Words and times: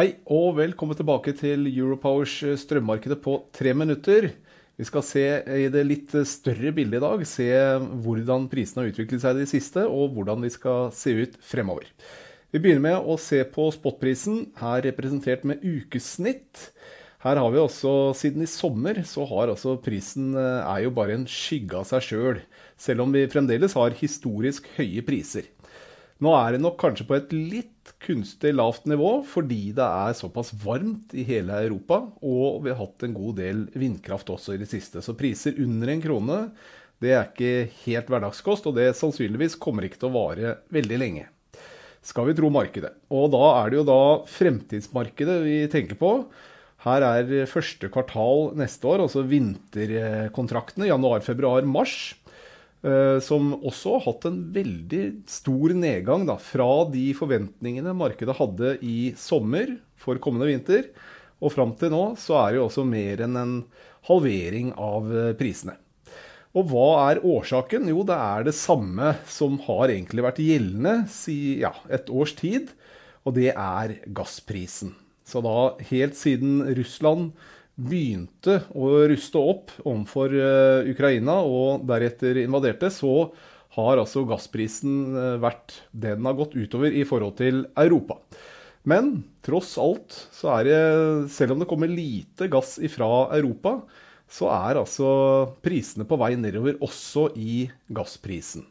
Hei 0.00 0.14
og 0.32 0.54
velkommen 0.56 0.96
tilbake 0.96 1.34
til 1.36 1.66
Europowers 1.68 2.32
strømmarkedet 2.62 3.18
på 3.20 3.34
tre 3.52 3.74
minutter. 3.76 4.30
Vi 4.80 4.86
skal 4.88 5.02
se 5.04 5.24
i 5.60 5.66
det 5.68 5.82
litt 5.84 6.14
større 6.24 6.72
bildet 6.72 6.96
i 6.96 7.02
dag, 7.04 7.24
se 7.28 7.48
hvordan 8.06 8.46
prisene 8.48 8.80
har 8.80 8.94
utviklet 8.94 9.20
seg 9.20 9.36
i 9.36 9.42
det 9.42 9.50
siste, 9.50 9.84
og 9.84 10.14
hvordan 10.14 10.40
de 10.40 10.48
skal 10.54 10.88
se 10.96 11.12
ut 11.18 11.36
fremover. 11.44 11.90
Vi 12.48 12.62
begynner 12.62 12.86
med 12.86 13.12
å 13.12 13.18
se 13.20 13.42
på 13.44 13.66
spotprisen, 13.76 14.46
her 14.62 14.80
representert 14.88 15.44
med 15.44 15.60
ukesnitt. 15.60 16.70
Her 17.20 17.42
har 17.42 17.52
vi 17.52 17.60
også, 17.60 18.14
siden 18.16 18.46
i 18.46 18.48
sommer, 18.48 19.02
så 19.04 19.28
har 19.28 19.52
altså 19.52 19.76
prisen 19.84 20.32
er 20.40 20.86
jo 20.86 20.96
bare 20.96 21.18
en 21.18 21.28
skygge 21.28 21.76
av 21.76 21.84
seg 21.92 22.08
sjøl, 22.08 22.40
selv, 22.40 22.64
selv 22.88 23.04
om 23.04 23.12
vi 23.12 23.28
fremdeles 23.28 23.76
har 23.76 24.00
historisk 24.00 24.72
høye 24.80 25.04
priser. 25.04 25.52
Nå 26.20 26.32
er 26.36 26.52
det 26.52 26.60
nok 26.60 26.76
kanskje 26.80 27.06
på 27.08 27.16
et 27.16 27.30
litt 27.32 27.94
kunstig 28.04 28.52
lavt 28.52 28.84
nivå 28.88 29.22
fordi 29.28 29.70
det 29.76 29.86
er 29.86 30.16
såpass 30.18 30.52
varmt 30.62 31.14
i 31.16 31.24
hele 31.24 31.62
Europa, 31.64 32.02
og 32.20 32.60
vi 32.64 32.72
har 32.72 32.80
hatt 32.82 33.06
en 33.06 33.16
god 33.16 33.38
del 33.40 33.64
vindkraft 33.72 34.28
også 34.32 34.54
i 34.54 34.60
det 34.60 34.68
siste. 34.68 35.00
Så 35.00 35.16
priser 35.16 35.56
under 35.64 35.92
en 35.92 36.04
krone 36.04 36.42
det 37.00 37.14
er 37.16 37.28
ikke 37.30 37.70
helt 37.86 38.10
hverdagskost, 38.12 38.66
og 38.68 38.76
det 38.76 38.90
sannsynligvis 38.98 39.56
kommer 39.60 39.86
ikke 39.86 40.02
til 40.02 40.10
å 40.10 40.16
vare 40.18 40.56
veldig 40.74 40.98
lenge. 41.00 41.30
Skal 42.04 42.28
vi 42.28 42.36
tro 42.36 42.50
markedet. 42.52 42.92
Og 43.12 43.30
da 43.32 43.44
er 43.62 43.72
det 43.72 43.78
jo 43.80 43.86
da 43.88 44.00
fremtidsmarkedet 44.28 45.38
vi 45.44 45.56
tenker 45.72 45.96
på. 46.00 46.12
Her 46.84 47.04
er 47.04 47.48
første 47.48 47.88
kvartal 47.92 48.54
neste 48.56 48.88
år, 48.88 49.02
altså 49.04 49.24
vinterkontraktene, 49.28 50.88
januar, 50.88 51.24
februar, 51.24 51.64
mars. 51.68 52.14
Eh, 52.80 53.18
som 53.20 53.52
også 53.58 53.98
har 53.98 54.06
hatt 54.06 54.24
en 54.30 54.38
veldig 54.54 55.02
stor 55.28 55.74
nedgang 55.76 56.24
da, 56.28 56.38
fra 56.40 56.86
de 56.88 57.10
forventningene 57.16 57.92
markedet 57.92 58.38
hadde 58.38 58.78
i 58.80 59.12
sommer 59.20 59.74
for 60.00 60.20
kommende 60.22 60.48
vinter. 60.48 60.88
Og 61.44 61.52
fram 61.52 61.74
til 61.76 61.92
nå 61.92 62.04
så 62.20 62.38
er 62.40 62.48
det 62.54 62.60
jo 62.60 62.66
også 62.70 62.86
mer 62.88 63.20
enn 63.26 63.36
en 63.36 63.54
halvering 64.08 64.72
av 64.80 65.12
eh, 65.12 65.32
prisene. 65.36 65.76
Og 66.56 66.72
hva 66.72 66.88
er 67.12 67.20
årsaken? 67.22 67.84
Jo, 67.92 68.00
det 68.08 68.16
er 68.16 68.48
det 68.48 68.56
samme 68.58 69.12
som 69.30 69.60
har 69.68 69.92
egentlig 69.92 70.24
vært 70.24 70.40
gjeldende 70.42 70.96
i 71.30 71.60
ja, 71.60 71.70
et 71.92 72.08
års 72.10 72.32
tid. 72.40 72.72
Og 73.28 73.36
det 73.36 73.52
er 73.52 73.98
gassprisen. 74.16 74.96
Så 75.28 75.44
da 75.44 75.76
helt 75.92 76.16
siden 76.18 76.64
Russland 76.74 77.36
begynte 77.78 78.60
å 78.76 78.90
ruste 79.10 79.40
opp 79.40 79.72
overfor 79.84 80.34
eh, 80.34 80.90
Ukraina 80.92 81.40
og 81.46 81.86
deretter 81.88 82.42
invaderte, 82.42 82.90
så 82.92 83.30
har 83.76 84.00
altså 84.00 84.24
gassprisen 84.28 85.14
eh, 85.14 85.36
vært 85.42 85.78
det 85.92 86.16
den 86.18 86.28
har 86.28 86.38
gått 86.38 86.56
utover 86.58 86.94
i 86.94 87.04
forhold 87.08 87.38
til 87.40 87.64
Europa. 87.78 88.18
Men 88.88 89.20
tross 89.44 89.74
alt 89.80 90.16
så 90.32 90.54
er 90.56 90.68
det, 90.68 90.82
selv 91.32 91.54
om 91.54 91.62
det 91.62 91.68
kommer 91.70 91.90
lite 91.90 92.48
gass 92.52 92.78
ifra 92.80 93.28
Europa, 93.36 93.80
så 94.30 94.48
er 94.54 94.78
altså 94.80 95.10
prisene 95.64 96.06
på 96.08 96.18
vei 96.20 96.32
nedover 96.38 96.78
også 96.84 97.28
i 97.36 97.64
gassprisen. 97.92 98.64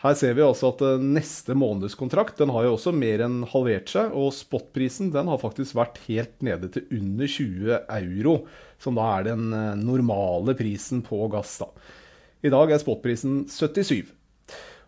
Her 0.00 0.14
ser 0.16 0.32
vi 0.32 0.44
altså 0.44 0.70
at 0.72 0.80
eh, 0.84 1.02
neste 1.02 1.52
månedskontrakt 1.58 2.38
den 2.40 2.52
har 2.54 2.64
jo 2.64 2.76
også 2.78 2.92
mer 2.96 3.20
enn 3.26 3.42
halvert 3.50 3.90
seg. 3.92 4.14
Og 4.16 4.32
spotprisen 4.32 5.10
den 5.12 5.28
har 5.28 5.40
faktisk 5.42 5.76
vært 5.76 6.00
helt 6.06 6.38
nede 6.44 6.70
til 6.72 6.86
under 6.96 7.28
20 7.28 7.82
euro, 7.98 8.36
som 8.80 8.96
da 8.96 9.10
er 9.18 9.28
den 9.28 9.50
eh, 9.52 9.74
normale 9.80 10.56
prisen 10.56 11.04
på 11.04 11.26
gass. 11.32 11.58
da. 11.60 11.68
I 12.40 12.52
dag 12.52 12.72
er 12.72 12.80
spotprisen 12.80 13.42
77. 13.52 14.08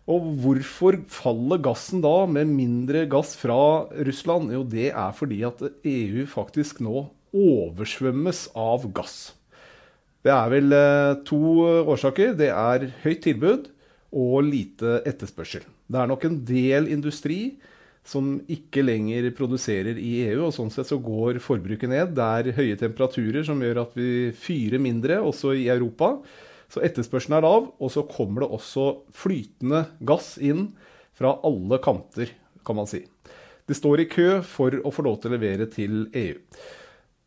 Og 0.09 0.25
hvorfor 0.41 0.97
faller 1.07 1.61
gassen 1.63 2.01
da 2.03 2.25
med 2.27 2.49
mindre 2.49 3.05
gass 3.07 3.37
fra 3.39 3.85
Russland? 3.93 4.49
Jo, 4.51 4.65
det 4.65 4.89
er 4.89 5.13
fordi 5.15 5.43
at 5.45 5.61
EU 5.61 6.25
faktisk 6.27 6.81
nå 6.83 7.05
oversvømmes 7.37 8.47
av 8.57 8.89
gass. 8.97 9.37
Det 10.25 10.33
er 10.33 10.49
vel 10.49 10.73
eh, 10.73 11.21
to 11.29 11.43
årsaker. 11.85 12.33
Det 12.39 12.49
er 12.49 12.89
høyt 13.05 13.23
tilbud 13.29 13.72
og 14.13 14.45
lite 14.45 14.99
etterspørsel. 15.09 15.65
Det 15.89 15.99
er 15.99 16.09
nok 16.09 16.25
en 16.27 16.39
del 16.47 16.89
industri 16.93 17.39
som 18.03 18.35
ikke 18.51 18.83
lenger 18.83 19.29
produserer 19.35 19.97
i 19.99 20.25
EU, 20.27 20.47
og 20.47 20.55
sånn 20.55 20.71
sett 20.73 20.89
så 20.89 20.99
går 20.99 21.39
forbruket 21.43 21.91
ned. 21.91 22.15
Det 22.17 22.25
er 22.25 22.57
høye 22.57 22.79
temperaturer 22.79 23.45
som 23.47 23.61
gjør 23.63 23.85
at 23.85 23.95
vi 23.97 24.31
fyrer 24.35 24.81
mindre, 24.83 25.21
også 25.23 25.53
i 25.55 25.69
Europa. 25.71 26.17
Så 26.71 26.83
etterspørselen 26.83 27.37
er 27.37 27.45
lav, 27.45 27.69
og 27.79 27.93
så 27.93 28.03
kommer 28.09 28.43
det 28.43 28.51
også 28.57 28.87
flytende 29.15 29.85
gass 30.03 30.35
inn 30.41 30.71
fra 31.15 31.37
alle 31.47 31.79
kanter, 31.83 32.33
kan 32.65 32.79
man 32.79 32.89
si. 32.89 33.05
Det 33.63 33.77
står 33.77 34.03
i 34.03 34.09
kø 34.11 34.29
for 34.43 34.75
å 34.83 34.91
få 34.91 35.05
lov 35.05 35.21
til 35.21 35.31
å 35.31 35.37
levere 35.37 35.69
til 35.71 36.07
EU. 36.11 36.39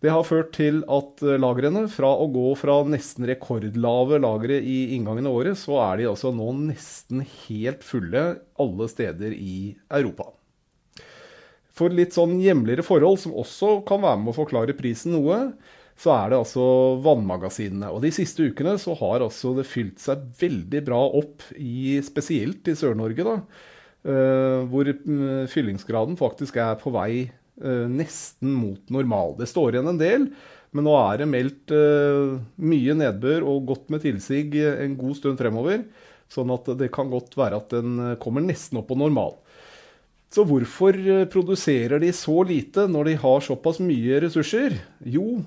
Det 0.04 0.12
har 0.12 0.26
ført 0.28 0.50
til 0.56 0.82
at 0.92 1.22
eh, 1.24 1.38
lagrene, 1.40 1.86
fra 1.88 2.10
å 2.20 2.26
gå 2.28 2.50
fra 2.60 2.82
nesten 2.88 3.24
rekordlave 3.30 4.18
lagre 4.20 4.58
i 4.60 4.92
inngangen 4.96 5.28
av 5.28 5.38
året, 5.38 5.56
så 5.56 5.78
er 5.86 6.02
de 6.02 6.10
altså 6.10 6.34
nå 6.36 6.50
nesten 6.58 7.22
helt 7.46 7.86
fulle 7.86 8.26
alle 8.60 8.88
steder 8.92 9.32
i 9.32 9.72
Europa. 9.88 10.28
For 11.76 11.92
litt 11.92 12.16
sånn 12.16 12.38
hjemligere 12.40 12.84
forhold, 12.84 13.20
som 13.24 13.34
også 13.36 13.80
kan 13.88 14.04
være 14.04 14.20
med 14.20 14.32
å 14.32 14.36
forklare 14.36 14.76
prisen 14.76 15.16
noe, 15.16 15.40
så 15.96 16.12
er 16.12 16.32
det 16.32 16.38
altså 16.42 16.66
vannmagasinene. 17.04 17.88
Og 17.92 18.02
de 18.04 18.12
siste 18.12 18.44
ukene 18.50 18.76
så 18.80 18.92
har 19.00 19.24
altså 19.24 19.54
det 19.56 19.64
fylt 19.68 20.00
seg 20.00 20.28
veldig 20.40 20.82
bra 20.84 21.00
opp, 21.20 21.44
i, 21.56 21.96
spesielt 22.04 22.68
i 22.68 22.76
Sør-Norge, 22.76 23.24
da. 23.24 23.36
Eh, 24.06 24.60
hvor 24.70 24.86
mm, 24.92 25.48
fyllingsgraden 25.50 26.20
faktisk 26.20 26.60
er 26.62 26.76
på 26.80 26.92
vei 26.94 27.26
nesten 27.56 28.52
mot 28.52 28.90
normal. 28.92 29.34
Det 29.38 29.48
står 29.48 29.76
igjen 29.76 29.88
en 29.94 30.00
del, 30.00 30.26
men 30.76 30.86
nå 30.86 30.96
er 30.98 31.22
det 31.22 31.28
meldt 31.30 31.72
eh, 31.74 32.36
mye 32.60 32.96
nedbør 32.98 33.46
og 33.48 33.70
godt 33.70 33.92
med 33.92 34.02
tilsig 34.04 34.50
en 34.60 34.96
god 34.98 35.16
stund 35.18 35.40
fremover. 35.40 35.86
Sånn 36.32 36.50
at 36.52 36.68
det 36.80 36.90
kan 36.94 37.10
godt 37.12 37.36
være 37.38 37.60
at 37.62 37.72
den 37.72 38.00
eh, 38.02 38.16
kommer 38.20 38.44
nesten 38.44 38.80
opp 38.80 38.90
på 38.90 38.98
normal. 39.00 39.38
Så 40.32 40.42
hvorfor 40.44 40.98
produserer 41.32 42.02
de 42.02 42.10
så 42.12 42.40
lite 42.44 42.84
når 42.90 43.08
de 43.08 43.14
har 43.22 43.44
såpass 43.46 43.78
mye 43.80 44.18
ressurser? 44.24 44.74
Jo, 45.06 45.38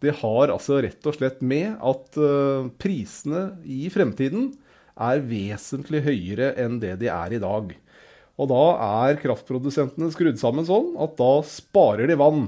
det 0.00 0.14
har 0.20 0.54
altså 0.54 0.78
rett 0.84 1.04
og 1.10 1.16
slett 1.18 1.42
med 1.42 1.74
at 1.84 2.14
prisene 2.78 3.42
i 3.66 3.90
fremtiden 3.90 4.52
er 4.94 5.24
vesentlig 5.26 6.04
høyere 6.06 6.52
enn 6.62 6.78
det 6.80 6.94
de 7.02 7.10
er 7.10 7.34
i 7.34 7.42
dag. 7.42 7.74
Og 8.38 8.50
da 8.52 8.64
er 9.04 9.18
kraftprodusentene 9.18 10.12
skrudd 10.14 10.38
sammen 10.40 10.66
sånn 10.66 10.92
at 11.02 11.16
da 11.18 11.32
sparer 11.46 12.10
de 12.10 12.16
vann. 12.18 12.46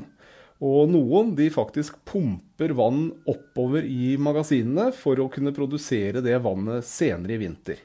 Og 0.61 0.91
noen 0.93 1.33
de 1.39 1.49
faktisk 1.51 1.97
pumper 2.07 2.75
vann 2.77 3.09
oppover 3.31 3.87
i 3.87 4.15
magasinene 4.21 4.91
for 4.95 5.19
å 5.19 5.31
kunne 5.33 5.55
produsere 5.57 6.23
det 6.25 6.37
vannet 6.45 6.87
senere 6.87 7.35
i 7.35 7.41
vinter. 7.41 7.81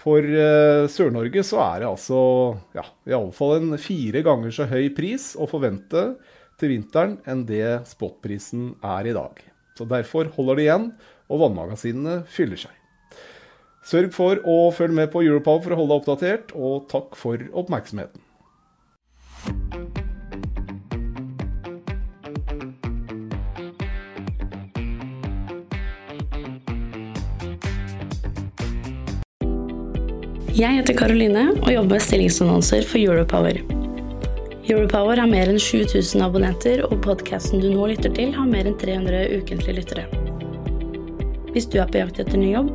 For 0.00 0.24
eh, 0.24 0.86
Sør-Norge 0.88 1.42
så 1.44 1.60
er 1.66 1.82
det 1.82 1.90
altså 1.90 2.20
ja, 2.76 2.86
iallfall 3.10 3.58
en 3.58 3.76
fire 3.80 4.22
ganger 4.24 4.54
så 4.54 4.68
høy 4.70 4.88
pris 4.96 5.34
å 5.36 5.48
forvente 5.50 6.14
til 6.60 6.72
vinteren 6.72 7.18
enn 7.28 7.44
det 7.48 7.82
spotprisen 7.90 8.74
er 8.80 9.10
i 9.10 9.16
dag. 9.16 9.42
Så 9.76 9.84
derfor 9.88 10.30
holder 10.36 10.56
det 10.56 10.68
igjen, 10.68 10.90
og 11.30 11.44
vannmagasinene 11.44 12.22
fyller 12.32 12.64
seg. 12.64 12.79
Sørg 13.80 14.12
for 14.12 14.40
å 14.44 14.56
følge 14.76 14.98
med 14.98 15.12
på 15.12 15.22
Europower 15.24 15.64
for 15.64 15.72
å 15.72 15.78
holde 15.80 15.94
deg 15.94 16.02
oppdatert, 16.02 16.52
og 16.52 16.84
takk 16.92 17.16
for 17.16 17.40
oppmerksomheten. 17.56 18.26
Jeg 30.60 30.76
heter 30.76 30.92
Karoline 30.92 31.46
og 31.54 31.70
jobber 31.72 31.96
med 31.96 32.04
stillingsannonser 32.04 32.84
for 32.84 33.00
Europower. 33.00 33.62
Europower 34.68 35.16
har 35.16 35.30
mer 35.30 35.48
enn 35.48 35.56
7000 35.56 36.20
abonnenter, 36.26 36.82
og 36.84 37.00
podkasten 37.06 37.62
du 37.62 37.70
nå 37.72 37.88
lytter 37.94 38.12
til, 38.12 38.34
har 38.36 38.50
mer 38.50 38.68
enn 38.68 38.76
300 38.78 39.40
ukentlige 39.40 39.78
lyttere. 39.80 40.04
Hvis 41.54 41.66
du 41.70 41.80
er 41.80 41.88
på 41.88 42.02
jakt 42.02 42.20
etter 42.20 42.36
ny 42.38 42.52
jobb, 42.52 42.74